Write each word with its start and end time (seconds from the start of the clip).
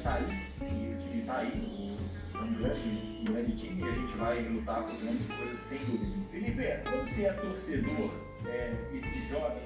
está 0.00 0.14
aí, 0.14 0.46
que, 0.58 1.22
tá 1.26 1.38
aí, 1.38 1.96
é 2.34 2.38
um 2.38 2.54
grande, 2.54 3.20
um 3.20 3.24
grande 3.24 3.52
time 3.52 3.82
e 3.82 3.88
a 3.88 3.92
gente 3.92 4.16
vai 4.16 4.42
lutar 4.48 4.82
por 4.82 4.96
grandes 4.98 5.26
coisas 5.26 5.58
sem 5.58 5.78
dúvida. 5.80 6.16
Felipe, 6.30 6.62
é, 6.62 6.82
quando 6.82 7.06
você 7.06 7.24
é 7.26 7.32
torcedor, 7.34 8.10
é, 8.46 8.74
esse 8.94 9.28
jovem 9.28 9.62